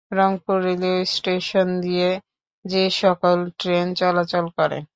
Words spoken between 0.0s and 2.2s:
Rangpur railway station দিয়ে